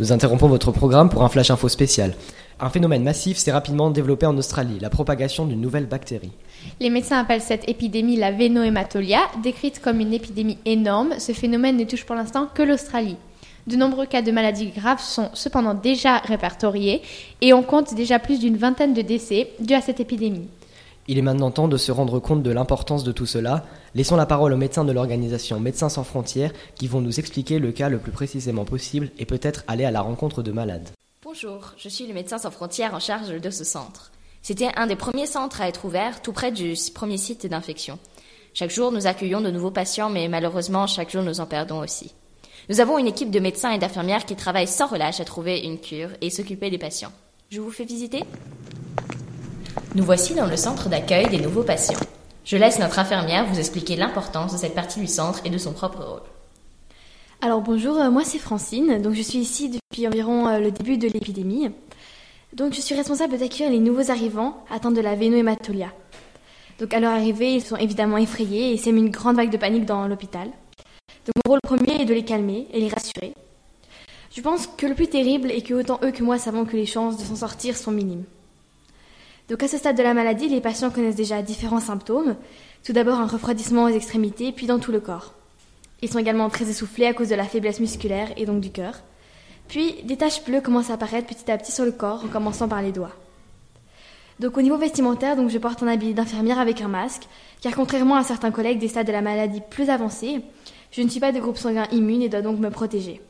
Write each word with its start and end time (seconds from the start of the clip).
Nous 0.00 0.12
interrompons 0.12 0.46
votre 0.46 0.70
programme 0.70 1.08
pour 1.08 1.24
un 1.24 1.28
flash 1.28 1.50
info 1.50 1.68
spécial. 1.68 2.14
Un 2.60 2.70
phénomène 2.70 3.02
massif 3.02 3.36
s'est 3.36 3.50
rapidement 3.50 3.90
développé 3.90 4.26
en 4.26 4.36
Australie, 4.36 4.78
la 4.80 4.90
propagation 4.90 5.44
d'une 5.44 5.60
nouvelle 5.60 5.86
bactérie. 5.86 6.30
Les 6.78 6.88
médecins 6.88 7.18
appellent 7.18 7.40
cette 7.40 7.68
épidémie 7.68 8.16
la 8.16 8.30
vénohématolia. 8.30 9.20
Décrite 9.42 9.80
comme 9.80 9.98
une 9.98 10.14
épidémie 10.14 10.58
énorme, 10.64 11.14
ce 11.18 11.32
phénomène 11.32 11.76
ne 11.76 11.84
touche 11.84 12.04
pour 12.04 12.14
l'instant 12.14 12.46
que 12.52 12.62
l'Australie. 12.62 13.16
De 13.66 13.74
nombreux 13.74 14.06
cas 14.06 14.22
de 14.22 14.30
maladies 14.30 14.70
graves 14.70 15.02
sont 15.02 15.30
cependant 15.34 15.74
déjà 15.74 16.18
répertoriés 16.18 17.02
et 17.40 17.52
on 17.52 17.62
compte 17.62 17.94
déjà 17.94 18.20
plus 18.20 18.38
d'une 18.38 18.56
vingtaine 18.56 18.94
de 18.94 19.02
décès 19.02 19.50
dus 19.58 19.74
à 19.74 19.80
cette 19.80 20.00
épidémie. 20.00 20.48
Il 21.10 21.16
est 21.16 21.22
maintenant 21.22 21.50
temps 21.50 21.68
de 21.68 21.78
se 21.78 21.90
rendre 21.90 22.20
compte 22.20 22.42
de 22.42 22.50
l'importance 22.50 23.02
de 23.02 23.12
tout 23.12 23.24
cela. 23.24 23.64
Laissons 23.94 24.16
la 24.16 24.26
parole 24.26 24.52
aux 24.52 24.58
médecins 24.58 24.84
de 24.84 24.92
l'organisation 24.92 25.58
Médecins 25.58 25.88
sans 25.88 26.04
frontières 26.04 26.52
qui 26.74 26.86
vont 26.86 27.00
nous 27.00 27.18
expliquer 27.18 27.58
le 27.58 27.72
cas 27.72 27.88
le 27.88 27.98
plus 27.98 28.12
précisément 28.12 28.66
possible 28.66 29.08
et 29.18 29.24
peut-être 29.24 29.64
aller 29.68 29.86
à 29.86 29.90
la 29.90 30.02
rencontre 30.02 30.42
de 30.42 30.52
malades. 30.52 30.90
Bonjour, 31.24 31.72
je 31.78 31.88
suis 31.88 32.06
le 32.06 32.12
médecin 32.12 32.36
sans 32.36 32.50
frontières 32.50 32.92
en 32.92 33.00
charge 33.00 33.40
de 33.40 33.50
ce 33.50 33.64
centre. 33.64 34.12
C'était 34.42 34.68
un 34.76 34.86
des 34.86 34.96
premiers 34.96 35.26
centres 35.26 35.62
à 35.62 35.68
être 35.68 35.86
ouvert 35.86 36.20
tout 36.20 36.34
près 36.34 36.52
du 36.52 36.74
premier 36.94 37.16
site 37.16 37.46
d'infection. 37.46 37.98
Chaque 38.52 38.70
jour, 38.70 38.92
nous 38.92 39.06
accueillons 39.06 39.40
de 39.40 39.50
nouveaux 39.50 39.70
patients, 39.70 40.10
mais 40.10 40.28
malheureusement, 40.28 40.86
chaque 40.86 41.10
jour, 41.10 41.22
nous 41.22 41.40
en 41.40 41.46
perdons 41.46 41.80
aussi. 41.80 42.12
Nous 42.68 42.80
avons 42.80 42.98
une 42.98 43.06
équipe 43.06 43.30
de 43.30 43.40
médecins 43.40 43.72
et 43.72 43.78
d'infirmières 43.78 44.26
qui 44.26 44.36
travaillent 44.36 44.66
sans 44.66 44.86
relâche 44.86 45.20
à 45.20 45.24
trouver 45.24 45.60
une 45.60 45.80
cure 45.80 46.10
et 46.20 46.28
s'occuper 46.28 46.68
des 46.68 46.76
patients. 46.76 47.12
Je 47.50 47.62
vous 47.62 47.70
fais 47.70 47.86
visiter 47.86 48.24
Nous 49.98 50.04
voici 50.04 50.32
dans 50.32 50.46
le 50.46 50.56
centre 50.56 50.88
d'accueil 50.88 51.28
des 51.28 51.40
nouveaux 51.40 51.64
patients. 51.64 51.98
Je 52.44 52.56
laisse 52.56 52.78
notre 52.78 53.00
infirmière 53.00 53.46
vous 53.46 53.58
expliquer 53.58 53.96
l'importance 53.96 54.52
de 54.52 54.56
cette 54.56 54.76
partie 54.76 55.00
du 55.00 55.08
centre 55.08 55.40
et 55.44 55.50
de 55.50 55.58
son 55.58 55.72
propre 55.72 56.04
rôle. 56.04 56.22
Alors 57.40 57.62
bonjour, 57.62 57.96
euh, 57.96 58.08
moi 58.08 58.22
c'est 58.22 58.38
Francine, 58.38 59.02
donc 59.02 59.14
je 59.14 59.22
suis 59.22 59.40
ici 59.40 59.68
depuis 59.68 60.06
environ 60.06 60.46
euh, 60.46 60.60
le 60.60 60.70
début 60.70 60.98
de 60.98 61.08
l'épidémie. 61.08 61.72
Donc 62.52 62.74
je 62.74 62.80
suis 62.80 62.94
responsable 62.94 63.38
d'accueillir 63.38 63.72
les 63.72 63.80
nouveaux 63.80 64.12
arrivants 64.12 64.62
atteints 64.70 64.92
de 64.92 65.00
la 65.00 65.16
vénohématolia. 65.16 65.88
Donc 66.78 66.94
à 66.94 67.00
leur 67.00 67.10
arrivée, 67.10 67.54
ils 67.54 67.64
sont 67.64 67.74
évidemment 67.74 68.18
effrayés 68.18 68.72
et 68.72 68.76
sèment 68.76 68.98
une 68.98 69.10
grande 69.10 69.34
vague 69.34 69.50
de 69.50 69.56
panique 69.56 69.84
dans 69.84 70.06
l'hôpital. 70.06 70.46
Donc 70.46 71.34
mon 71.44 71.50
rôle 71.54 71.60
premier 71.60 72.02
est 72.02 72.04
de 72.04 72.14
les 72.14 72.24
calmer 72.24 72.68
et 72.72 72.78
les 72.78 72.88
rassurer. 72.88 73.34
Je 74.32 74.40
pense 74.42 74.68
que 74.68 74.86
le 74.86 74.94
plus 74.94 75.08
terrible 75.08 75.50
est 75.50 75.62
que 75.62 75.74
autant 75.74 75.98
eux 76.04 76.12
que 76.12 76.22
moi 76.22 76.38
savons 76.38 76.66
que 76.66 76.76
les 76.76 76.86
chances 76.86 77.16
de 77.16 77.24
s'en 77.24 77.34
sortir 77.34 77.76
sont 77.76 77.90
minimes. 77.90 78.26
Donc 79.48 79.62
à 79.62 79.68
ce 79.68 79.78
stade 79.78 79.96
de 79.96 80.02
la 80.02 80.14
maladie, 80.14 80.48
les 80.48 80.60
patients 80.60 80.90
connaissent 80.90 81.16
déjà 81.16 81.40
différents 81.40 81.80
symptômes. 81.80 82.36
Tout 82.84 82.92
d'abord 82.92 83.18
un 83.18 83.26
refroidissement 83.26 83.84
aux 83.84 83.88
extrémités, 83.88 84.52
puis 84.52 84.66
dans 84.66 84.78
tout 84.78 84.92
le 84.92 85.00
corps. 85.00 85.34
Ils 86.02 86.10
sont 86.10 86.18
également 86.18 86.48
très 86.50 86.68
essoufflés 86.68 87.06
à 87.06 87.14
cause 87.14 87.28
de 87.28 87.34
la 87.34 87.44
faiblesse 87.44 87.80
musculaire 87.80 88.28
et 88.36 88.46
donc 88.46 88.60
du 88.60 88.70
cœur. 88.70 89.00
Puis 89.66 89.96
des 90.04 90.16
taches 90.16 90.44
bleues 90.44 90.60
commencent 90.60 90.90
à 90.90 90.94
apparaître 90.94 91.26
petit 91.26 91.50
à 91.50 91.58
petit 91.58 91.72
sur 91.72 91.84
le 91.84 91.92
corps, 91.92 92.24
en 92.24 92.28
commençant 92.28 92.68
par 92.68 92.82
les 92.82 92.92
doigts. 92.92 93.14
Donc 94.38 94.56
au 94.56 94.62
niveau 94.62 94.76
vestimentaire, 94.76 95.34
donc 95.34 95.50
je 95.50 95.58
porte 95.58 95.82
un 95.82 95.88
habit 95.88 96.14
d'infirmière 96.14 96.60
avec 96.60 96.80
un 96.80 96.88
masque, 96.88 97.22
car 97.60 97.74
contrairement 97.74 98.16
à 98.16 98.22
certains 98.22 98.52
collègues 98.52 98.78
des 98.78 98.88
stades 98.88 99.06
de 99.06 99.12
la 99.12 99.22
maladie 99.22 99.62
plus 99.68 99.90
avancés, 99.90 100.40
je 100.92 101.02
ne 101.02 101.08
suis 101.08 101.20
pas 101.20 101.32
de 101.32 101.40
groupe 101.40 101.58
sanguin 101.58 101.86
immune 101.90 102.22
et 102.22 102.28
dois 102.28 102.42
donc 102.42 102.58
me 102.60 102.70
protéger. 102.70 103.20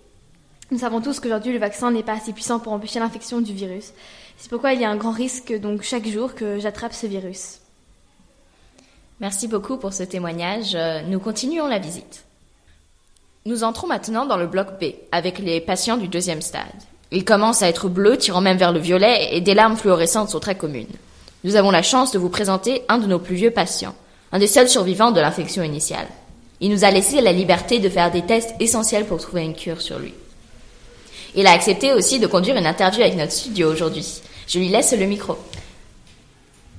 Nous 0.71 0.79
savons 0.79 1.01
tous 1.01 1.19
qu'aujourd'hui 1.19 1.53
le 1.53 1.59
vaccin 1.59 1.91
n'est 1.91 2.03
pas 2.03 2.13
assez 2.13 2.33
puissant 2.33 2.59
pour 2.59 2.73
empêcher 2.73 3.01
l'infection 3.01 3.41
du 3.41 3.55
virus. 3.55 3.93
C'est 4.37 4.51
pourquoi 4.51 4.75
il 4.75 4.81
y 4.81 4.85
a 4.85 4.91
un 4.91 4.97
grand 4.97 5.13
risque 5.13 5.59
donc 5.59 5.83
chaque 5.83 6.07
jour 6.07 6.35
que 6.35 6.59
j'attrape 6.61 6.93
ce 6.93 7.07
virus. 7.07 7.61
Merci 9.21 9.49
beaucoup 9.49 9.79
pour 9.79 9.93
ce 9.93 10.03
témoignage. 10.03 10.75
Euh, 10.75 11.01
Nous 11.09 11.19
continuons 11.19 11.67
la 11.67 11.79
visite. 11.79 12.25
Nous 13.47 13.65
entrons 13.65 13.87
maintenant 13.87 14.27
dans 14.27 14.37
le 14.37 14.47
bloc 14.47 14.79
B, 14.79 14.93
avec 15.11 15.39
les 15.39 15.61
patients 15.61 15.97
du 15.97 16.07
deuxième 16.07 16.43
stade. 16.43 16.67
Ils 17.11 17.25
commencent 17.25 17.63
à 17.63 17.69
être 17.69 17.89
bleus, 17.89 18.19
tirant 18.19 18.43
même 18.43 18.59
vers 18.59 18.73
le 18.73 18.79
violet, 18.79 19.35
et 19.35 19.41
des 19.41 19.55
larmes 19.55 19.77
fluorescentes 19.77 20.29
sont 20.29 20.39
très 20.39 20.55
communes. 20.55 20.87
Nous 21.45 21.57
avons 21.57 21.71
la 21.71 21.83
chance 21.83 22.13
de 22.13 22.19
vous 22.19 22.29
présenter 22.29 22.83
un 22.89 22.99
de 22.99 23.07
nos 23.07 23.19
plus 23.19 23.37
vieux 23.37 23.51
patients, 23.51 23.95
un 24.33 24.39
des 24.39 24.47
seuls 24.47 24.69
survivants 24.69 25.13
de 25.13 25.21
l'infection 25.21 25.63
initiale. 25.63 26.09
Il 26.61 26.71
nous 26.71 26.85
a 26.85 26.91
laissé 26.91 27.23
la 27.23 27.33
liberté 27.33 27.79
de 27.79 27.89
faire 27.89 28.11
des 28.11 28.23
tests 28.23 28.55
essentiels 28.61 29.07
pour 29.07 29.19
trouver 29.19 29.45
une 29.45 29.55
cure 29.55 29.81
sur 29.81 29.99
lui. 29.99 30.13
Il 31.39 31.47
a 31.47 31.53
accepté 31.53 31.93
aussi 31.93 32.19
de 32.19 32.27
conduire 32.27 32.57
une 32.57 32.67
interview 32.67 33.01
avec 33.01 33.17
notre 33.17 33.31
studio 33.31 33.71
aujourd'hui. 33.71 34.05
Je 34.49 34.59
lui 34.59 34.71
laisse 34.71 34.93
le 34.99 35.07
micro. 35.07 35.37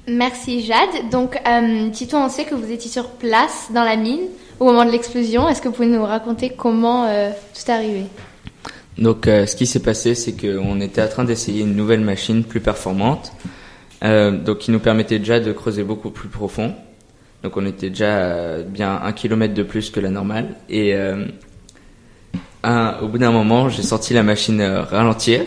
Merci 0.06 0.66
Jade. 0.66 1.10
Donc, 1.10 1.40
euh, 1.48 1.90
Tito, 1.92 2.18
on 2.18 2.28
sait 2.28 2.44
que 2.44 2.56
vous 2.56 2.70
étiez 2.70 2.92
sur 2.92 3.08
place 3.12 3.70
dans 3.74 3.86
la 3.86 3.96
mine 3.96 4.20
au 4.60 4.66
moment 4.66 4.84
de 4.84 4.92
l'explosion. 4.92 5.48
Est-ce 5.48 5.62
que 5.62 5.70
vous 5.70 5.76
pouvez 5.76 5.88
nous 5.88 6.04
raconter 6.04 6.50
comment 6.50 7.06
euh, 7.06 7.30
tout 7.54 7.72
est 7.72 7.74
arrivé? 7.74 8.04
Donc, 8.98 9.28
euh, 9.28 9.46
ce 9.46 9.56
qui 9.56 9.66
s'est 9.66 9.80
passé, 9.82 10.14
c'est 10.14 10.34
qu'on 10.34 10.82
était 10.82 11.04
en 11.04 11.08
train 11.08 11.24
d'essayer 11.24 11.62
une 11.62 11.78
nouvelle 11.78 12.02
machine 12.02 12.44
plus 12.44 12.60
performante, 12.60 13.32
euh, 14.04 14.32
donc 14.32 14.58
qui 14.58 14.72
nous 14.72 14.80
permettait 14.80 15.20
déjà 15.20 15.40
de 15.40 15.54
creuser 15.54 15.84
beaucoup 15.84 16.10
plus 16.10 16.28
profond. 16.28 16.76
Donc, 17.44 17.56
on 17.56 17.66
était 17.66 17.92
déjà 17.92 18.18
euh, 18.18 18.64
bien 18.64 19.00
un 19.02 19.14
kilomètre 19.14 19.54
de 19.54 19.64
plus 19.64 19.90
que 19.90 20.02
la 20.02 20.10
normale. 20.10 20.58
Et 20.68 20.96
euh, 20.96 21.28
au 22.64 23.08
bout 23.08 23.18
d'un 23.18 23.32
moment, 23.32 23.70
j'ai 23.70 23.84
senti 23.84 24.14
la 24.14 24.24
machine 24.24 24.62
euh, 24.62 24.84
ralentir 24.84 25.44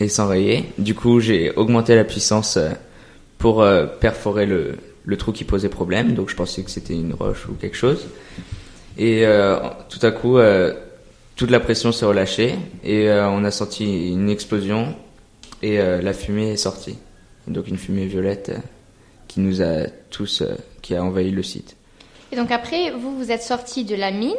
et 0.00 0.08
s'enrayer. 0.08 0.64
Du 0.78 0.94
coup, 0.94 1.20
j'ai 1.20 1.52
augmenté 1.52 1.94
la 1.94 2.04
puissance 2.04 2.56
euh, 2.56 2.70
pour 3.38 3.62
euh, 3.62 3.86
perforer 3.86 4.46
le, 4.46 4.78
trou 5.18 5.32
qui 5.32 5.44
posait 5.44 5.68
problème. 5.68 6.14
Donc, 6.14 6.30
je 6.30 6.36
pensais 6.36 6.62
que 6.62 6.70
c'était 6.70 6.94
une 6.94 7.12
roche 7.12 7.46
ou 7.48 7.54
quelque 7.54 7.76
chose. 7.76 8.06
Et 8.96 9.24
tout 9.88 9.98
à 10.06 10.12
coup, 10.12 10.38
toute 11.34 11.50
la 11.50 11.58
pression 11.58 11.90
s'est 11.90 12.06
relâchée 12.06 12.54
et 12.84 13.10
on 13.10 13.42
a 13.42 13.50
senti 13.50 14.12
une 14.12 14.30
explosion 14.30 14.94
et 15.62 15.78
la 15.78 16.12
fumée 16.12 16.52
est 16.52 16.56
sortie. 16.56 16.96
Donc 17.48 17.66
une 17.66 17.76
fumée 17.76 18.06
violette 18.06 18.52
qui 19.26 19.40
nous 19.40 19.62
a 19.62 19.88
tous, 20.10 20.44
qui 20.80 20.94
a 20.94 21.02
envahi 21.02 21.32
le 21.32 21.42
site. 21.42 21.74
Et 22.30 22.36
donc 22.36 22.52
après, 22.52 22.92
vous, 22.92 23.16
vous 23.16 23.32
êtes 23.32 23.42
sortis 23.42 23.84
de 23.84 23.96
la 23.96 24.12
mine. 24.12 24.36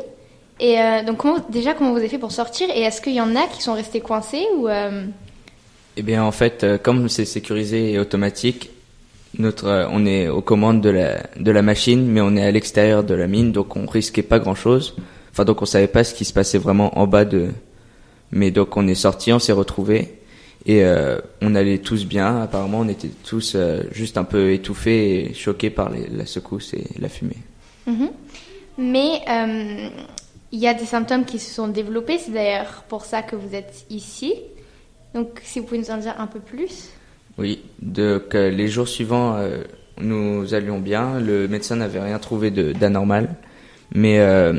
Et 0.60 0.80
euh, 0.80 1.04
donc, 1.04 1.18
comment, 1.18 1.40
déjà, 1.50 1.74
comment 1.74 1.92
vous 1.92 1.98
avez 1.98 2.08
fait 2.10 2.18
pour 2.18 2.32
sortir 2.32 2.68
Et 2.74 2.82
est-ce 2.82 3.02
qu'il 3.02 3.14
y 3.14 3.22
en 3.22 3.36
a 3.36 3.48
qui 3.48 3.62
sont 3.62 3.74
restés 3.74 4.00
coincés 4.00 4.46
ou 4.58 4.68
euh, 4.70 5.06
Eh 5.98 6.02
bien 6.02 6.24
en 6.24 6.32
fait, 6.32 6.64
euh, 6.64 6.78
comme 6.78 7.10
c'est 7.10 7.26
sécurisé 7.26 7.92
et 7.92 8.00
automatique, 8.00 8.70
notre, 9.38 9.90
on 9.92 10.06
est 10.06 10.30
aux 10.30 10.42
commandes 10.42 10.80
de 10.80 10.90
la, 10.90 11.24
de 11.38 11.52
la 11.52 11.62
machine, 11.62 12.06
mais 12.08 12.22
on 12.22 12.38
est 12.38 12.44
à 12.46 12.52
l'extérieur 12.52 13.04
de 13.04 13.14
la 13.14 13.28
mine, 13.28 13.52
donc 13.52 13.76
on 13.76 13.86
risquait 13.86 14.24
pas 14.24 14.40
grand 14.40 14.56
chose. 14.56 14.96
Enfin 15.32 15.44
donc 15.44 15.62
on 15.62 15.66
savait 15.66 15.88
pas 15.88 16.06
ce 16.06 16.14
qui 16.14 16.24
se 16.24 16.32
passait 16.32 16.58
vraiment 16.58 16.98
en 16.98 17.06
bas 17.06 17.26
de. 17.26 17.50
Mais 18.32 18.50
donc 18.52 18.78
on 18.78 18.88
est 18.88 18.96
sorti, 18.96 19.34
on 19.34 19.40
s'est 19.40 19.52
retrouvés 19.52 20.20
et 20.66 20.86
euh, 20.86 21.20
on 21.42 21.54
allait 21.56 21.80
tous 21.80 22.06
bien. 22.06 22.44
Apparemment 22.44 22.80
on 22.80 22.88
était 22.88 23.10
tous 23.26 23.54
euh, 23.56 23.84
juste 23.92 24.18
un 24.18 24.24
peu 24.24 24.54
étouffés 24.54 25.26
et 25.30 25.34
choqués 25.34 25.70
par 25.70 25.90
les- 25.90 26.08
la 26.08 26.26
secousse 26.26 26.74
et 26.74 26.86
la 26.98 27.10
fumée. 27.10 27.36
mhm. 27.88 28.10
Mais 28.78 29.22
euh, 29.30 29.90
il 30.56 30.62
y 30.62 30.68
a 30.68 30.74
des 30.74 30.86
symptômes 30.86 31.26
qui 31.26 31.38
se 31.38 31.54
sont 31.54 31.68
développés. 31.68 32.18
C'est 32.18 32.32
d'ailleurs 32.32 32.86
pour 32.88 33.04
ça 33.04 33.22
que 33.22 33.36
vous 33.36 33.54
êtes 33.54 33.86
ici. 33.90 34.36
Donc, 35.14 35.42
si 35.44 35.60
vous 35.60 35.66
pouvez 35.66 35.80
nous 35.80 35.92
en 35.92 35.98
dire 35.98 36.16
un 36.18 36.28
peu 36.28 36.40
plus. 36.40 36.92
Oui, 37.38 37.62
donc 37.82 38.34
les 38.34 38.68
jours 38.70 38.88
suivants, 38.88 39.36
euh, 39.36 39.64
nous 40.00 40.54
allions 40.54 40.80
bien. 40.80 41.20
Le 41.20 41.50
médecin 41.50 41.76
n'avait 41.76 42.00
rien 42.00 42.20
trouvé 42.20 42.52
d'anormal, 42.52 43.36
mais 43.94 44.20
euh, 44.20 44.54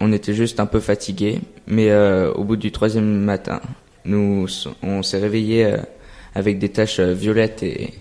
on 0.00 0.12
était 0.12 0.34
juste 0.34 0.58
un 0.58 0.66
peu 0.66 0.80
fatigués. 0.80 1.40
Mais 1.68 1.90
euh, 1.90 2.32
au 2.32 2.42
bout 2.42 2.56
du 2.56 2.72
troisième 2.72 3.20
matin, 3.20 3.60
nous, 4.04 4.48
on 4.82 5.04
s'est 5.04 5.20
réveillé 5.20 5.76
avec 6.34 6.58
des 6.58 6.70
taches 6.70 6.98
violettes 6.98 7.62
et 7.62 7.94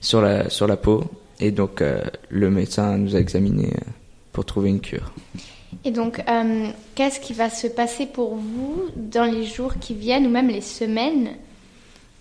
sur 0.00 0.22
la 0.22 0.48
sur 0.48 0.66
la 0.66 0.78
peau, 0.78 1.04
et 1.38 1.50
donc 1.50 1.82
le 2.30 2.50
médecin 2.50 2.96
nous 2.96 3.14
a 3.14 3.18
examinés 3.18 3.74
pour 4.32 4.46
trouver 4.46 4.70
une 4.70 4.80
cure. 4.80 5.12
Et 5.84 5.90
donc, 5.90 6.22
euh, 6.28 6.68
qu'est-ce 6.94 7.20
qui 7.20 7.32
va 7.32 7.50
se 7.50 7.66
passer 7.66 8.06
pour 8.06 8.36
vous 8.36 8.84
dans 8.96 9.24
les 9.24 9.44
jours 9.44 9.74
qui 9.78 9.94
viennent 9.94 10.26
ou 10.26 10.30
même 10.30 10.48
les 10.48 10.60
semaines? 10.60 11.30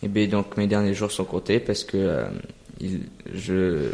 Et 0.03 0.07
bien 0.07 0.27
donc 0.27 0.57
mes 0.57 0.67
derniers 0.67 0.93
jours 0.93 1.11
sont 1.11 1.25
comptés 1.25 1.59
parce 1.59 1.83
que 1.83 1.97
euh, 1.97 2.25
il, 2.79 3.01
je, 3.33 3.89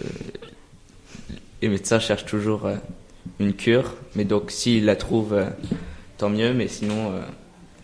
les 1.61 1.69
médecins 1.69 1.99
cherchent 1.99 2.25
toujours 2.25 2.65
euh, 2.65 2.75
une 3.39 3.53
cure, 3.53 3.95
mais 4.15 4.25
donc 4.25 4.51
s'ils 4.51 4.85
la 4.85 4.95
trouvent, 4.95 5.33
euh, 5.33 5.45
tant 6.17 6.29
mieux, 6.29 6.53
mais 6.53 6.67
sinon 6.67 7.11
euh, 7.11 7.21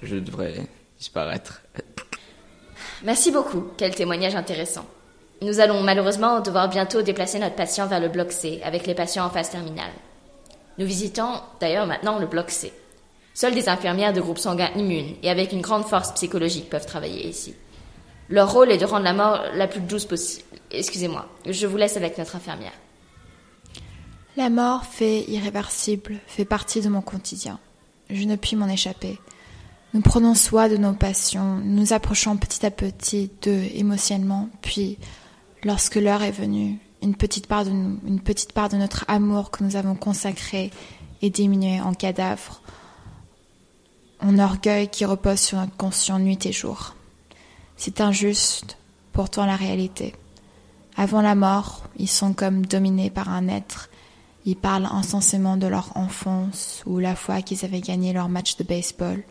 je 0.02 0.18
devrais 0.18 0.56
disparaître. 0.98 1.62
Merci 3.04 3.32
beaucoup. 3.32 3.66
Quel 3.78 3.94
témoignage 3.94 4.36
intéressant. 4.36 4.86
Nous 5.44 5.60
allons 5.60 5.84
malheureusement 5.84 6.40
devoir 6.40 6.68
bientôt 6.68 7.04
déplacer 7.04 7.38
notre 7.38 7.56
patient 7.56 7.86
vers 7.86 8.00
le 8.00 8.10
bloc 8.10 8.32
C 8.32 8.60
avec 8.64 8.88
les 8.88 8.96
patients 8.96 9.26
en 9.26 9.30
phase 9.30 9.52
terminale. 9.52 9.92
Nous 10.78 10.86
visitons 10.86 11.42
d'ailleurs 11.60 11.88
maintenant 11.88 12.20
le 12.20 12.28
bloc 12.28 12.52
C. 12.52 12.72
Seules 13.34 13.56
des 13.56 13.70
infirmières 13.70 14.14
de 14.14 14.22
groupe 14.22 14.40
sanguin 14.40 14.70
immune 14.76 15.16
et 15.24 15.30
avec 15.30 15.52
une 15.52 15.62
grande 15.62 15.86
force 15.86 16.12
psychologique 16.14 16.70
peuvent 16.70 16.86
travailler 16.86 17.28
ici. 17.28 17.54
Leur 18.30 18.52
rôle 18.52 18.72
est 18.72 18.78
de 18.78 18.86
rendre 18.86 19.06
la 19.06 19.14
mort 19.14 19.42
la 19.54 19.68
plus 19.68 19.80
douce 19.80 20.06
possible. 20.06 20.44
Excusez-moi, 20.72 21.28
je 21.46 21.68
vous 21.68 21.78
laisse 21.78 21.98
avec 21.98 22.18
notre 22.18 22.36
infirmière. 22.36 22.74
La 24.36 24.50
mort, 24.50 24.86
fait 24.86 25.22
irréversible, 25.28 26.20
fait 26.28 26.46
partie 26.46 26.82
de 26.82 26.90
mon 26.90 27.02
quotidien. 27.02 27.60
Je 28.10 28.24
ne 28.26 28.36
puis 28.36 28.56
m'en 28.56 28.68
échapper. 28.68 29.20
Nous 29.94 30.02
prenons 30.02 30.36
soin 30.36 30.68
de 30.68 30.78
nos 30.78 30.94
passions, 30.94 31.56
nous 31.64 31.82
nous 31.82 31.94
approchons 31.94 32.38
petit 32.38 32.66
à 32.66 32.72
petit 32.72 33.32
d'eux 33.42 33.64
émotionnellement, 33.74 34.50
puis, 34.62 34.98
lorsque 35.64 35.96
l'heure 35.96 36.24
est 36.24 36.32
venue, 36.32 36.78
une 37.02 37.16
petite, 37.16 37.48
part 37.48 37.66
de 37.66 37.72
nous, 37.72 38.00
une 38.06 38.20
petite 38.20 38.54
part 38.54 38.70
de 38.70 38.78
notre 38.78 39.06
amour 39.08 39.52
que 39.52 39.64
nous 39.64 39.76
avons 39.76 39.96
consacré 39.96 40.72
est 41.22 41.30
diminuée 41.30 41.82
en 41.82 41.94
cadavre, 41.94 42.62
en 44.20 44.40
orgueil 44.40 44.90
qui 44.90 45.06
repose 45.06 45.40
sur 45.40 45.58
notre 45.58 45.76
conscience 45.76 46.22
nuit 46.22 46.40
et 46.46 46.52
jour. 46.52 46.96
C'est 47.76 48.02
injuste, 48.02 48.78
pourtant 49.14 49.46
la 49.46 49.56
réalité. 49.56 50.16
Avant 50.96 51.22
la 51.22 51.36
mort, 51.36 51.84
ils 51.98 52.10
sont 52.10 52.34
comme 52.34 52.66
dominés 52.66 53.12
par 53.12 53.30
un 53.30 53.48
être. 53.48 53.90
Ils 54.46 54.56
parlent 54.56 54.90
insensément 54.92 55.58
de 55.58 55.68
leur 55.68 55.96
enfance 55.96 56.82
ou 56.86 56.98
la 56.98 57.16
fois 57.16 57.42
qu'ils 57.44 57.66
avaient 57.66 57.82
gagné 57.82 58.14
leur 58.14 58.30
match 58.30 58.58
de 58.58 58.64
baseball. 58.64 59.24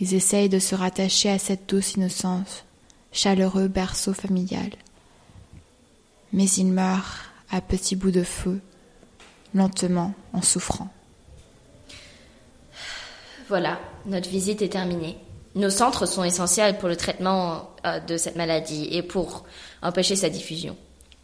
Ils 0.00 0.14
essayent 0.14 0.50
de 0.50 0.58
se 0.58 0.74
rattacher 0.74 1.30
à 1.30 1.38
cette 1.38 1.68
douce 1.68 1.94
innocence, 1.94 2.64
chaleureux 3.12 3.68
berceau 3.68 4.12
familial. 4.12 4.70
Mais 6.32 6.46
ils 6.46 6.72
meurent 6.72 7.18
à 7.50 7.60
petits 7.60 7.96
bouts 7.96 8.10
de 8.10 8.22
feu, 8.22 8.60
lentement, 9.54 10.14
en 10.32 10.42
souffrant. 10.42 10.88
Voilà, 13.48 13.78
notre 14.06 14.30
visite 14.30 14.62
est 14.62 14.70
terminée. 14.70 15.18
Nos 15.54 15.68
centres 15.68 16.06
sont 16.06 16.24
essentiels 16.24 16.78
pour 16.78 16.88
le 16.88 16.96
traitement 16.96 17.68
euh, 17.84 18.00
de 18.00 18.16
cette 18.16 18.36
maladie 18.36 18.88
et 18.90 19.02
pour 19.02 19.44
empêcher 19.82 20.16
sa 20.16 20.30
diffusion. 20.30 20.76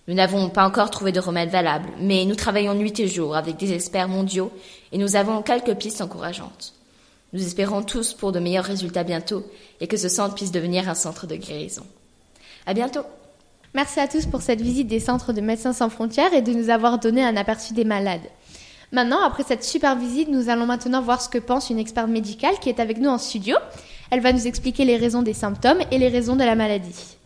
Nous 0.07 0.15
n'avons 0.15 0.51
pas 0.51 0.67
encore 0.67 0.91
trouvé 0.91 1.13
de 1.13 1.21
remède 1.21 1.51
valable, 1.51 1.89
mais 1.99 2.25
nous 2.25 2.35
travaillons 2.35 2.75
nuit 2.75 2.99
et 2.99 3.09
jour 3.09 3.37
avec 3.37 3.57
des 3.57 3.73
experts 3.73 4.09
mondiaux 4.09 4.53
et 4.93 4.99
nous 4.99 5.17
avons 5.17 5.43
quelques 5.43 5.75
pistes 5.75 6.01
encourageantes. 6.01 6.75
Nous 7.33 7.45
espérons 7.45 7.83
tous 7.83 8.15
pour 8.15 8.33
de 8.33 8.41
meilleurs 8.41 8.65
résultats 8.65 9.05
bientôt 9.05 9.45
et 9.81 9.87
que 9.87 9.99
ce 9.99 10.09
centre 10.09 10.35
puisse 10.35 10.53
devenir 10.53 10.89
un 10.89 10.95
centre 10.95 11.27
de 11.27 11.37
guérison. 11.37 11.87
À 12.67 12.75
bientôt. 12.75 13.05
Merci 13.75 14.01
à 14.01 14.09
tous 14.09 14.27
pour 14.27 14.41
cette 14.41 14.63
visite 14.63 14.89
des 14.89 15.01
centres 15.01 15.33
de 15.33 15.41
Médecins 15.41 15.73
sans 15.73 15.91
frontières 15.91 16.33
et 16.33 16.43
de 16.43 16.53
nous 16.53 16.71
avoir 16.71 16.99
donné 16.99 17.23
un 17.23 17.37
aperçu 17.37 17.75
des 17.75 17.85
malades. 17.85 18.23
Maintenant, 18.93 19.23
après 19.23 19.43
cette 19.43 19.63
super 19.63 19.97
visite, 19.97 20.29
nous 20.29 20.49
allons 20.49 20.65
maintenant 20.65 21.03
voir 21.03 21.21
ce 21.21 21.29
que 21.29 21.39
pense 21.39 21.69
une 21.69 21.79
experte 21.79 22.09
médicale 22.09 22.55
qui 22.61 22.71
est 22.71 22.81
avec 22.81 22.99
nous 22.99 23.11
en 23.11 23.19
studio. 23.19 23.57
Elle 24.11 24.21
va 24.21 24.33
nous 24.33 24.47
expliquer 24.47 24.87
les 24.87 24.97
raisons 24.97 25.23
des 25.23 25.35
symptômes 25.35 25.81
et 25.91 25.99
les 25.99 26.09
raisons 26.09 26.37
de 26.37 26.45
la 26.45 26.55
maladie. 26.55 27.19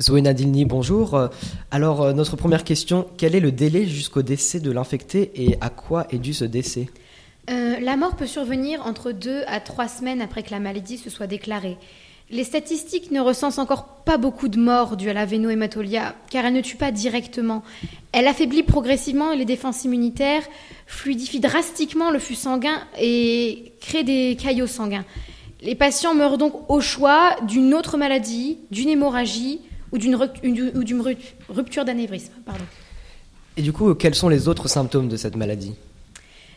Zoé 0.00 0.22
Nadilny, 0.22 0.64
bonjour. 0.64 1.28
Alors, 1.72 2.02
euh, 2.02 2.12
notre 2.12 2.36
première 2.36 2.64
question, 2.64 3.06
quel 3.18 3.34
est 3.34 3.40
le 3.40 3.52
délai 3.52 3.86
jusqu'au 3.86 4.22
décès 4.22 4.60
de 4.60 4.70
l'infecté 4.70 5.32
et 5.34 5.58
à 5.60 5.68
quoi 5.68 6.06
est 6.10 6.18
dû 6.18 6.32
ce 6.32 6.44
décès? 6.44 6.88
Euh, 7.50 7.80
la 7.80 7.96
mort 7.96 8.14
peut 8.14 8.26
survenir 8.26 8.86
entre 8.86 9.10
deux 9.10 9.42
à 9.48 9.60
trois 9.60 9.88
semaines 9.88 10.22
après 10.22 10.42
que 10.42 10.52
la 10.52 10.60
maladie 10.60 10.98
se 10.98 11.10
soit 11.10 11.26
déclarée. 11.26 11.76
Les 12.32 12.44
statistiques 12.44 13.10
ne 13.10 13.20
recensent 13.20 13.58
encore 13.58 13.86
pas 14.04 14.16
beaucoup 14.16 14.46
de 14.46 14.58
morts 14.58 14.96
dues 14.96 15.10
à 15.10 15.12
la 15.12 15.26
vénohématolia, 15.26 16.14
car 16.30 16.44
elle 16.44 16.54
ne 16.54 16.60
tue 16.60 16.76
pas 16.76 16.92
directement. 16.92 17.64
Elle 18.12 18.28
affaiblit 18.28 18.62
progressivement 18.62 19.32
les 19.34 19.44
défenses 19.44 19.84
immunitaires, 19.84 20.42
fluidifie 20.86 21.40
drastiquement 21.40 22.12
le 22.12 22.20
flux 22.20 22.36
sanguin 22.36 22.78
et 23.00 23.72
crée 23.80 24.04
des 24.04 24.36
caillots 24.40 24.68
sanguins. 24.68 25.04
Les 25.60 25.74
patients 25.74 26.14
meurent 26.14 26.38
donc 26.38 26.70
au 26.70 26.80
choix 26.80 27.34
d'une 27.48 27.74
autre 27.74 27.96
maladie, 27.96 28.58
d'une 28.70 28.90
hémorragie 28.90 29.60
ou 29.90 29.98
d'une 29.98 30.14
rupture 31.48 31.84
d'anévrisme. 31.84 32.32
Et 33.56 33.62
du 33.62 33.72
coup, 33.72 33.92
quels 33.94 34.14
sont 34.14 34.28
les 34.28 34.46
autres 34.46 34.68
symptômes 34.68 35.08
de 35.08 35.16
cette 35.16 35.34
maladie? 35.34 35.74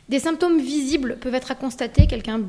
Des 0.10 0.20
symptômes 0.20 0.60
visibles 0.60 1.18
peuvent 1.20 1.36
être 1.36 1.52
à 1.52 1.56
constater, 1.56 2.08
quelqu'un 2.08 2.42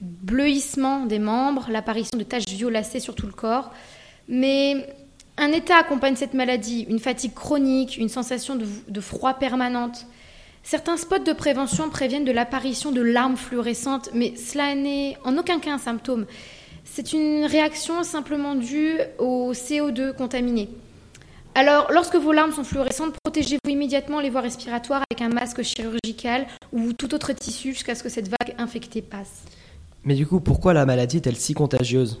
bleuissement 0.00 1.06
des 1.06 1.18
membres, 1.18 1.66
l'apparition 1.68 2.16
de 2.16 2.22
taches 2.22 2.46
violacées 2.46 3.00
sur 3.00 3.14
tout 3.14 3.26
le 3.26 3.32
corps. 3.32 3.72
Mais 4.28 4.86
un 5.36 5.50
état 5.52 5.76
accompagne 5.76 6.14
cette 6.14 6.34
maladie, 6.34 6.86
une 6.88 7.00
fatigue 7.00 7.34
chronique, 7.34 7.96
une 7.96 8.08
sensation 8.08 8.54
de, 8.54 8.66
de 8.88 9.00
froid 9.00 9.34
permanente. 9.34 10.06
Certains 10.62 10.96
spots 10.96 11.20
de 11.20 11.32
prévention 11.32 11.88
préviennent 11.88 12.24
de 12.24 12.32
l'apparition 12.32 12.92
de 12.92 13.00
larmes 13.00 13.36
fluorescentes, 13.36 14.10
mais 14.14 14.36
cela 14.36 14.74
n'est 14.74 15.16
en 15.24 15.36
aucun 15.36 15.58
cas 15.58 15.72
un 15.72 15.78
symptôme. 15.78 16.26
C'est 16.84 17.12
une 17.12 17.44
réaction 17.44 18.02
simplement 18.02 18.54
due 18.54 18.98
au 19.18 19.52
CO2 19.52 20.14
contaminé. 20.14 20.68
Alors, 21.54 21.90
lorsque 21.90 22.14
vos 22.14 22.32
larmes 22.32 22.52
sont 22.52 22.62
fluorescentes, 22.62 23.14
protégez-vous 23.24 23.70
immédiatement 23.70 24.20
les 24.20 24.30
voies 24.30 24.40
respiratoires 24.40 25.02
avec 25.10 25.20
un 25.20 25.34
masque 25.34 25.62
chirurgical 25.62 26.46
ou 26.72 26.92
tout 26.92 27.12
autre 27.12 27.32
tissu 27.32 27.72
jusqu'à 27.72 27.94
ce 27.94 28.04
que 28.04 28.08
cette 28.08 28.28
vague 28.28 28.54
infectée 28.58 29.02
passe. 29.02 29.42
Mais 30.04 30.14
du 30.14 30.26
coup, 30.26 30.40
pourquoi 30.40 30.72
la 30.74 30.86
maladie 30.86 31.16
est-elle 31.16 31.36
si 31.36 31.54
contagieuse? 31.54 32.20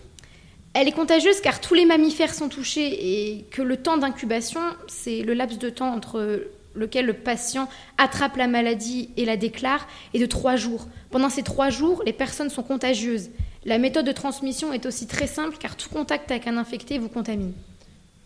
Elle 0.74 0.88
est 0.88 0.92
contagieuse 0.92 1.40
car 1.40 1.60
tous 1.60 1.74
les 1.74 1.84
mammifères 1.84 2.34
sont 2.34 2.48
touchés 2.48 2.88
et 2.90 3.44
que 3.50 3.62
le 3.62 3.76
temps 3.76 3.96
d'incubation, 3.96 4.60
c'est 4.88 5.22
le 5.22 5.34
laps 5.34 5.58
de 5.58 5.70
temps 5.70 5.92
entre 5.92 6.42
lequel 6.74 7.06
le 7.06 7.14
patient 7.14 7.68
attrape 7.98 8.36
la 8.36 8.46
maladie 8.46 9.10
et 9.16 9.24
la 9.24 9.36
déclare, 9.36 9.86
est 10.12 10.18
de 10.18 10.26
trois 10.26 10.56
jours. 10.56 10.88
Pendant 11.10 11.28
ces 11.28 11.42
trois 11.42 11.70
jours, 11.70 12.02
les 12.04 12.12
personnes 12.12 12.50
sont 12.50 12.62
contagieuses. 12.62 13.30
La 13.64 13.78
méthode 13.78 14.06
de 14.06 14.12
transmission 14.12 14.72
est 14.72 14.86
aussi 14.86 15.06
très 15.06 15.26
simple 15.26 15.56
car 15.58 15.76
tout 15.76 15.88
contact 15.88 16.30
avec 16.30 16.46
un 16.46 16.56
infecté 16.56 16.98
vous 16.98 17.08
contamine. 17.08 17.52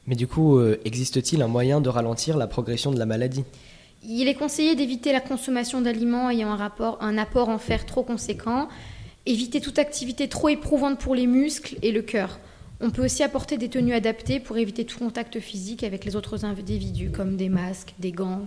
Mais 0.07 0.15
du 0.15 0.27
coup, 0.27 0.59
euh, 0.59 0.81
existe-t-il 0.85 1.41
un 1.43 1.49
moyen 1.49 1.81
de 1.81 1.89
ralentir 1.89 2.37
la 2.37 2.47
progression 2.47 2.93
de 2.93 2.99
la 2.99 3.07
maladie? 3.07 3.45
Il 4.07 4.29
est 4.29 4.35
conseillé 4.35 4.75
d'éviter 4.75 5.13
la 5.13 5.21
consommation 5.21 5.81
d'aliments 5.81 6.29
ayant 6.29 6.51
un, 6.51 6.57
rapport, 6.57 6.99
un 7.01 7.17
apport 7.17 7.49
en 7.49 7.59
fer 7.59 7.87
trop 7.87 8.03
conséquent, 8.03 8.69
éviter 9.25 9.61
toute 9.61 9.79
activité 9.79 10.29
trop 10.29 10.51
éprouvante 10.51 10.99
pour 10.99 11.15
les 11.15 11.27
muscles 11.27 11.77
et 11.81 11.91
le 11.91 12.03
cœur. 12.03 12.39
On 12.81 12.91
peut 12.91 13.05
aussi 13.05 13.23
apporter 13.23 13.57
des 13.57 13.71
tenues 13.71 13.95
adaptées 13.95 14.41
pour 14.41 14.59
éviter 14.59 14.85
tout 14.85 14.99
contact 14.99 15.41
physique 15.41 15.85
avec 15.85 16.05
les 16.05 16.17
autres 16.17 16.45
individus, 16.45 17.11
comme 17.11 17.37
des 17.37 17.49
masques, 17.49 17.95
des 17.99 18.13
gants. 18.13 18.43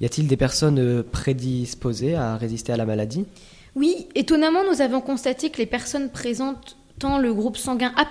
Y 0.00 0.06
a-t-il 0.06 0.26
des 0.26 0.36
personnes 0.36 0.80
euh, 0.80 1.02
prédisposées 1.02 2.16
à 2.16 2.36
résister 2.36 2.72
à 2.72 2.76
la 2.76 2.86
maladie? 2.86 3.26
Oui, 3.76 4.08
étonnamment, 4.16 4.64
nous 4.68 4.80
avons 4.80 5.00
constaté 5.00 5.50
que 5.50 5.58
les 5.58 5.66
personnes 5.66 6.10
présentant 7.00 7.18
le 7.18 7.32
groupe 7.32 7.56
sanguin 7.56 7.94
A++ 7.96 8.06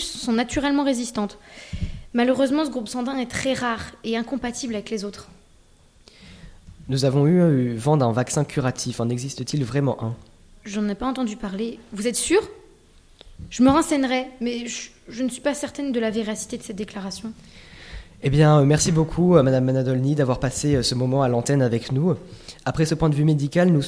sont 0.00 0.32
naturellement 0.32 0.84
résistantes. 0.84 1.38
Malheureusement, 2.14 2.64
ce 2.64 2.70
groupe 2.70 2.88
sanguin 2.88 3.18
est 3.18 3.30
très 3.30 3.52
rare 3.52 3.90
et 4.04 4.16
incompatible 4.16 4.74
avec 4.74 4.90
les 4.90 5.04
autres. 5.04 5.28
Nous 6.88 7.04
avons 7.04 7.26
eu 7.26 7.40
euh, 7.40 7.74
vent 7.76 7.96
d'un 7.96 8.12
vaccin 8.12 8.44
curatif. 8.44 9.00
En 9.00 9.08
existe-t-il 9.08 9.64
vraiment 9.64 10.02
un? 10.04 10.14
J'en 10.64 10.88
ai 10.88 10.94
pas 10.94 11.06
entendu 11.06 11.36
parler. 11.36 11.80
Vous 11.92 12.06
êtes 12.06 12.14
sûr? 12.14 12.40
Je 13.50 13.64
me 13.64 13.70
renseignerai, 13.70 14.28
mais 14.40 14.68
je, 14.68 14.90
je 15.08 15.22
ne 15.24 15.28
suis 15.28 15.40
pas 15.40 15.54
certaine 15.54 15.90
de 15.90 15.98
la 15.98 16.10
véracité 16.10 16.58
de 16.58 16.62
cette 16.62 16.76
déclaration. 16.76 17.32
Eh 18.22 18.30
bien, 18.30 18.58
euh, 18.60 18.64
merci 18.64 18.90
beaucoup, 18.90 19.40
Madame 19.40 19.64
Manadolny, 19.64 20.16
d'avoir 20.16 20.40
passé 20.40 20.74
euh, 20.74 20.82
ce 20.82 20.94
moment 20.96 21.22
à 21.22 21.28
l'antenne 21.28 21.62
avec 21.62 21.92
nous. 21.92 22.16
Après 22.64 22.84
ce 22.84 22.94
point 22.96 23.08
de 23.08 23.14
vue 23.14 23.24
médical, 23.24 23.68
nous, 23.68 23.82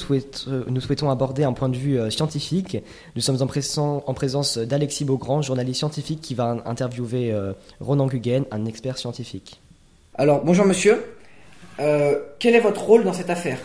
euh, 0.47 0.63
nous 0.69 0.79
souhaitons 0.81 1.09
aborder 1.09 1.43
un 1.43 1.51
point 1.53 1.67
de 1.67 1.75
vue 1.75 1.99
scientifique. 2.09 2.77
Nous 3.15 3.21
sommes 3.21 3.41
en, 3.41 3.47
présence- 3.47 3.77
en 4.05 4.13
présence 4.13 4.57
d'Alexis 4.57 5.03
Beaugrand, 5.03 5.41
journaliste 5.41 5.79
scientifique, 5.79 6.21
qui 6.21 6.33
va 6.33 6.57
interviewer 6.65 7.33
euh, 7.33 7.51
Ronan 7.81 8.07
Guggen, 8.07 8.45
un 8.51 8.65
expert 8.65 8.97
scientifique. 8.97 9.59
Alors, 10.15 10.43
bonjour 10.45 10.65
monsieur. 10.65 11.03
Euh, 11.79 12.15
quel 12.39 12.55
est 12.55 12.59
votre 12.61 12.81
rôle 12.83 13.03
dans 13.03 13.13
cette 13.13 13.29
affaire? 13.29 13.57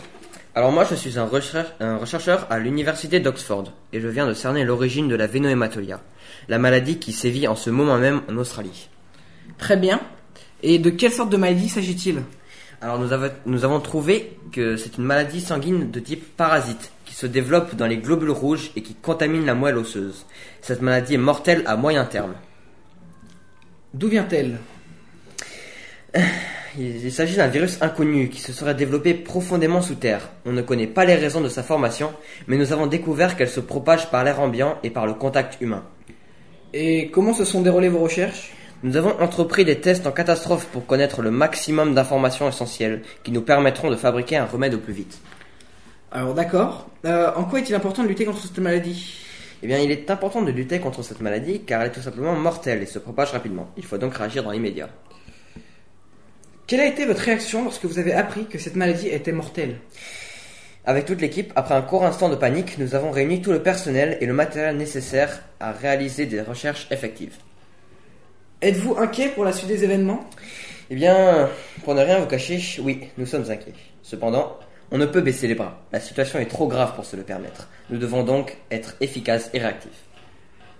Alors 0.54 0.72
moi 0.72 0.84
je 0.88 0.94
suis 0.94 1.18
un, 1.18 1.26
recher- 1.26 1.66
un 1.80 1.98
rechercheur 1.98 2.46
à 2.48 2.58
l'université 2.58 3.20
d'Oxford 3.20 3.64
et 3.92 4.00
je 4.00 4.08
viens 4.08 4.26
de 4.26 4.32
cerner 4.32 4.64
l'origine 4.64 5.06
de 5.06 5.14
la 5.14 5.26
vénohématolia, 5.26 6.00
la 6.48 6.58
maladie 6.58 6.98
qui 6.98 7.12
sévit 7.12 7.46
en 7.46 7.56
ce 7.56 7.68
moment 7.68 7.98
même 7.98 8.22
en 8.30 8.38
Australie. 8.38 8.88
Très 9.58 9.76
bien. 9.76 10.00
Et 10.62 10.78
de 10.78 10.90
quelle 10.90 11.12
sorte 11.12 11.30
de 11.30 11.36
maladie 11.36 11.68
s'agit-il? 11.68 12.22
Alors 12.80 12.98
nous, 12.98 13.12
avons- 13.12 13.30
nous 13.46 13.64
avons 13.64 13.80
trouvé 13.80 14.36
que 14.52 14.76
c'est 14.76 14.98
une 14.98 15.04
maladie 15.04 15.40
sanguine 15.40 15.90
de 15.90 16.00
type 16.00 16.36
parasite 16.36 16.90
qui 17.04 17.14
se 17.14 17.26
développe 17.26 17.74
dans 17.74 17.86
les 17.86 17.96
globules 17.98 18.30
rouges 18.30 18.70
et 18.76 18.82
qui 18.82 18.94
contamine 18.94 19.46
la 19.46 19.54
moelle 19.54 19.78
osseuse. 19.78 20.26
Cette 20.60 20.82
maladie 20.82 21.14
est 21.14 21.18
mortelle 21.18 21.62
à 21.66 21.76
moyen 21.76 22.04
terme. 22.04 22.34
D'où 23.94 24.08
vient-elle? 24.08 24.58
Il, 26.78 27.02
il 27.06 27.12
s'agit 27.12 27.36
d'un 27.36 27.46
virus 27.46 27.78
inconnu 27.80 28.28
qui 28.28 28.38
se 28.38 28.52
serait 28.52 28.74
développé 28.74 29.14
profondément 29.14 29.80
sous 29.80 29.94
terre. 29.94 30.28
On 30.44 30.52
ne 30.52 30.60
connaît 30.60 30.86
pas 30.86 31.06
les 31.06 31.14
raisons 31.14 31.40
de 31.40 31.48
sa 31.48 31.62
formation, 31.62 32.12
mais 32.48 32.58
nous 32.58 32.70
avons 32.70 32.86
découvert 32.86 33.34
qu'elle 33.34 33.48
se 33.48 33.60
propage 33.60 34.10
par 34.10 34.24
l'air 34.24 34.40
ambiant 34.40 34.76
et 34.82 34.90
par 34.90 35.06
le 35.06 35.14
contact 35.14 35.56
humain. 35.62 35.84
Et 36.74 37.10
comment 37.10 37.32
se 37.32 37.46
sont 37.46 37.62
déroulées 37.62 37.88
vos 37.88 38.00
recherches? 38.00 38.52
Nous 38.82 38.96
avons 38.96 39.18
entrepris 39.20 39.64
des 39.64 39.80
tests 39.80 40.06
en 40.06 40.12
catastrophe 40.12 40.66
pour 40.66 40.84
connaître 40.84 41.22
le 41.22 41.30
maximum 41.30 41.94
d'informations 41.94 42.46
essentielles 42.48 43.02
qui 43.24 43.32
nous 43.32 43.40
permettront 43.40 43.90
de 43.90 43.96
fabriquer 43.96 44.36
un 44.36 44.44
remède 44.44 44.74
au 44.74 44.78
plus 44.78 44.92
vite. 44.92 45.18
Alors 46.12 46.34
d'accord. 46.34 46.88
Euh, 47.06 47.32
en 47.34 47.44
quoi 47.44 47.60
est-il 47.60 47.74
important 47.74 48.02
de 48.02 48.08
lutter 48.08 48.26
contre 48.26 48.42
cette 48.42 48.58
maladie? 48.58 49.16
Eh 49.62 49.66
bien, 49.66 49.78
il 49.78 49.90
est 49.90 50.10
important 50.10 50.42
de 50.42 50.50
lutter 50.50 50.78
contre 50.78 51.02
cette 51.02 51.22
maladie 51.22 51.60
car 51.60 51.80
elle 51.80 51.88
est 51.88 51.92
tout 51.92 52.02
simplement 52.02 52.34
mortelle 52.34 52.82
et 52.82 52.86
se 52.86 52.98
propage 52.98 53.30
rapidement. 53.30 53.70
Il 53.78 53.84
faut 53.84 53.96
donc 53.96 54.14
réagir 54.14 54.44
dans 54.44 54.50
l'immédiat. 54.50 54.90
Quelle 56.66 56.80
a 56.80 56.86
été 56.86 57.06
votre 57.06 57.22
réaction 57.22 57.64
lorsque 57.64 57.86
vous 57.86 57.98
avez 57.98 58.12
appris 58.12 58.44
que 58.44 58.58
cette 58.58 58.76
maladie 58.76 59.08
était 59.08 59.32
mortelle? 59.32 59.76
Avec 60.84 61.06
toute 61.06 61.22
l'équipe, 61.22 61.52
après 61.56 61.74
un 61.74 61.82
court 61.82 62.04
instant 62.04 62.28
de 62.28 62.36
panique, 62.36 62.76
nous 62.78 62.94
avons 62.94 63.10
réuni 63.10 63.40
tout 63.40 63.52
le 63.52 63.62
personnel 63.62 64.18
et 64.20 64.26
le 64.26 64.34
matériel 64.34 64.76
nécessaire 64.76 65.42
à 65.60 65.72
réaliser 65.72 66.26
des 66.26 66.42
recherches 66.42 66.86
effectives. 66.90 67.36
Êtes-vous 68.62 68.96
inquiet 68.96 69.28
pour 69.28 69.44
la 69.44 69.52
suite 69.52 69.68
des 69.68 69.84
événements? 69.84 70.24
Eh 70.88 70.94
bien, 70.94 71.50
pour 71.84 71.94
ne 71.94 72.00
rien 72.00 72.18
vous 72.20 72.26
cacher, 72.26 72.58
oui, 72.80 73.08
nous 73.18 73.26
sommes 73.26 73.50
inquiets. 73.50 73.74
Cependant, 74.02 74.58
on 74.90 74.96
ne 74.96 75.04
peut 75.04 75.20
baisser 75.20 75.46
les 75.46 75.54
bras. 75.54 75.80
La 75.92 76.00
situation 76.00 76.38
est 76.38 76.46
trop 76.46 76.66
grave 76.66 76.94
pour 76.94 77.04
se 77.04 77.16
le 77.16 77.22
permettre. 77.22 77.68
Nous 77.90 77.98
devons 77.98 78.22
donc 78.22 78.56
être 78.70 78.96
efficaces 79.00 79.50
et 79.52 79.58
réactifs. 79.58 80.04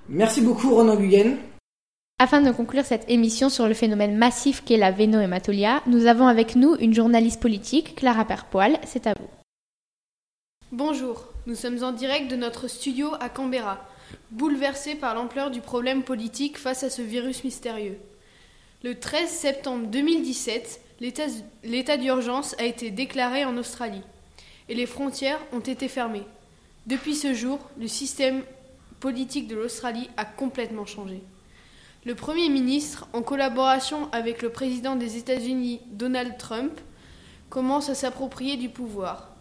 Merci 0.09 0.41
beaucoup 0.41 0.75
Ronan 0.75 0.97
Guggen. 0.97 1.37
Afin 2.19 2.41
de 2.41 2.51
conclure 2.51 2.87
cette 2.87 3.11
émission 3.11 3.51
sur 3.51 3.69
le 3.69 3.75
phénomène 3.75 4.17
massif 4.17 4.65
qu'est 4.65 4.79
la 4.79 4.91
vénohématolia, 4.91 5.83
nous 5.87 6.07
avons 6.07 6.29
avec 6.29 6.57
nous 6.57 6.77
une 6.81 6.95
journaliste 6.95 7.43
politique, 7.43 7.97
Clara 7.97 8.25
Perpoil. 8.25 8.79
C'est 8.87 9.07
à 9.07 9.13
vous. 9.21 9.29
Bonjour, 10.73 11.29
nous 11.47 11.55
sommes 11.55 11.85
en 11.85 11.93
direct 11.93 12.31
de 12.31 12.37
notre 12.37 12.69
studio 12.69 13.11
à 13.21 13.29
Canberra, 13.29 13.87
bouleversés 14.31 14.95
par 14.95 15.15
l'ampleur 15.15 15.51
du 15.51 15.61
problème 15.61 16.03
politique 16.03 16.59
face 16.59 16.83
à 16.83 16.91
ce 16.91 17.03
virus 17.03 17.45
mystérieux. 17.45 17.99
Le 18.83 18.99
13 18.99 19.29
septembre 19.29 19.87
2017, 19.89 20.81
l'état 21.65 21.97
d'urgence 21.97 22.55
a 22.59 22.65
été 22.65 22.91
déclaré 22.91 23.45
en 23.45 23.57
Australie 23.57 24.03
et 24.69 24.75
les 24.75 24.87
frontières 24.87 25.41
ont 25.53 25.61
été 25.61 25.89
fermées. 25.89 26.27
Depuis 26.87 27.15
ce 27.15 27.35
jour, 27.35 27.59
le 27.79 27.89
système 27.89 28.43
politique 29.01 29.49
de 29.49 29.57
l'Australie 29.57 30.09
a 30.17 30.25
complètement 30.25 30.87
changé. 30.87 31.23
Le 32.05 32.15
Premier 32.15 32.49
ministre, 32.49 33.09
en 33.13 33.23
collaboration 33.23 34.09
avec 34.13 34.41
le 34.41 34.51
président 34.51 34.95
des 34.95 35.17
États-Unis 35.17 35.81
Donald 35.91 36.39
Trump, 36.39 36.81
commence 37.51 37.89
à 37.89 37.95
s'approprier 37.95 38.57
du 38.57 38.69
pouvoir. 38.69 39.33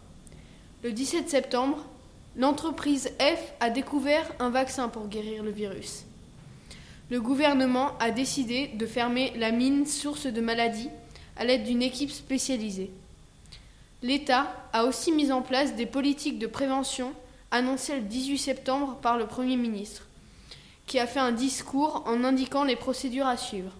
Le 0.83 0.91
17 0.91 1.29
septembre, 1.29 1.85
l'entreprise 2.37 3.11
F 3.19 3.53
a 3.59 3.69
découvert 3.69 4.29
un 4.39 4.49
vaccin 4.49 4.89
pour 4.89 5.07
guérir 5.07 5.43
le 5.43 5.51
virus. 5.51 6.05
Le 7.09 7.21
gouvernement 7.21 7.97
a 7.99 8.11
décidé 8.11 8.67
de 8.75 8.85
fermer 8.85 9.31
la 9.37 9.51
mine 9.51 9.85
source 9.85 10.25
de 10.25 10.41
maladie 10.41 10.89
à 11.37 11.45
l'aide 11.45 11.63
d'une 11.63 11.83
équipe 11.83 12.11
spécialisée. 12.11 12.91
L'État 14.01 14.51
a 14.73 14.85
aussi 14.85 15.11
mis 15.11 15.31
en 15.31 15.41
place 15.41 15.75
des 15.75 15.85
politiques 15.85 16.39
de 16.39 16.47
prévention 16.47 17.13
annoncées 17.51 17.95
le 17.95 18.01
18 18.01 18.37
septembre 18.37 18.97
par 19.01 19.17
le 19.17 19.27
Premier 19.27 19.55
ministre, 19.55 20.07
qui 20.87 20.99
a 20.99 21.07
fait 21.07 21.19
un 21.19 21.31
discours 21.31 22.03
en 22.05 22.23
indiquant 22.23 22.63
les 22.63 22.75
procédures 22.75 23.27
à 23.27 23.37
suivre. 23.37 23.71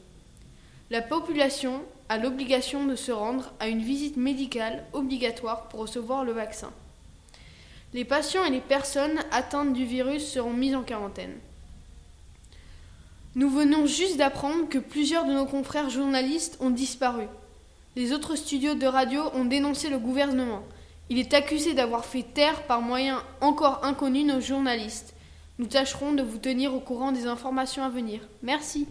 La 0.91 1.01
population 1.01 1.81
a 2.09 2.17
l'obligation 2.17 2.85
de 2.85 2.95
se 2.95 3.11
rendre 3.11 3.53
à 3.59 3.67
une 3.67 3.81
visite 3.81 4.17
médicale 4.17 4.85
obligatoire 4.93 5.67
pour 5.67 5.81
recevoir 5.81 6.23
le 6.23 6.31
vaccin. 6.31 6.71
Les 7.95 8.03
patients 8.03 8.43
et 8.43 8.49
les 8.49 8.59
personnes 8.59 9.21
atteintes 9.31 9.71
du 9.71 9.85
virus 9.85 10.27
seront 10.29 10.51
mis 10.51 10.75
en 10.75 10.83
quarantaine. 10.83 11.33
Nous 13.35 13.49
venons 13.49 13.85
juste 13.85 14.17
d'apprendre 14.17 14.67
que 14.67 14.79
plusieurs 14.79 15.23
de 15.23 15.31
nos 15.31 15.45
confrères 15.45 15.89
journalistes 15.89 16.57
ont 16.59 16.71
disparu. 16.71 17.23
Les 17.95 18.11
autres 18.11 18.35
studios 18.35 18.75
de 18.75 18.85
radio 18.85 19.21
ont 19.33 19.45
dénoncé 19.45 19.89
le 19.89 19.97
gouvernement. 19.97 20.63
Il 21.09 21.19
est 21.19 21.33
accusé 21.33 21.73
d'avoir 21.73 22.03
fait 22.03 22.23
taire 22.23 22.63
par 22.63 22.81
moyens 22.81 23.21
encore 23.39 23.85
inconnus 23.85 24.25
nos 24.25 24.41
journalistes. 24.41 25.13
Nous 25.57 25.67
tâcherons 25.67 26.11
de 26.11 26.21
vous 26.21 26.37
tenir 26.37 26.73
au 26.73 26.81
courant 26.81 27.13
des 27.13 27.27
informations 27.27 27.85
à 27.85 27.89
venir. 27.89 28.19
Merci. 28.43 28.89